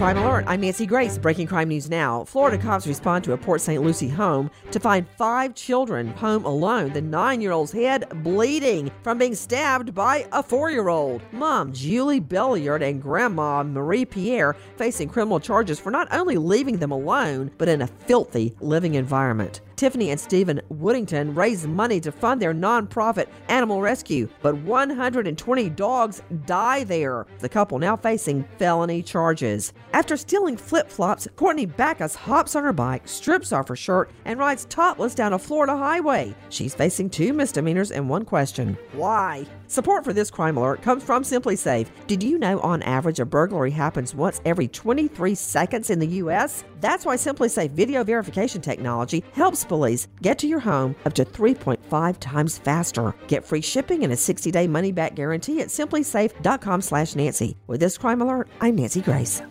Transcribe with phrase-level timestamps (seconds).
[0.00, 0.46] Crime Alert.
[0.48, 1.18] I'm Nancy Grace.
[1.18, 2.24] Breaking crime news now.
[2.24, 3.82] Florida cops respond to a Port St.
[3.82, 6.94] Lucie home to find five children home alone.
[6.94, 11.20] The nine year old's head bleeding from being stabbed by a four year old.
[11.32, 16.92] Mom Julie Belliard and Grandma Marie Pierre facing criminal charges for not only leaving them
[16.92, 19.60] alone, but in a filthy living environment.
[19.80, 26.20] Tiffany and Stephen Woodington raised money to fund their nonprofit animal rescue, but 120 dogs
[26.44, 27.26] die there.
[27.38, 29.72] The couple now facing felony charges.
[29.94, 34.38] After stealing flip flops, Courtney Backus hops on her bike, strips off her shirt, and
[34.38, 36.34] rides topless down a Florida highway.
[36.50, 39.46] She's facing two misdemeanors and one question Why?
[39.66, 41.88] Support for this crime alert comes from SimpliSafe.
[42.06, 46.64] Did you know on average a burglary happens once every 23 seconds in the U.S.?
[46.80, 52.18] That's why SimpliSafe video verification technology helps police get to your home up to 3.5
[52.18, 53.14] times faster.
[53.28, 57.56] Get free shipping and a 60-day money-back guarantee at simplisafe.com slash Nancy.
[57.66, 59.42] With this crime alert, I'm Nancy Grace.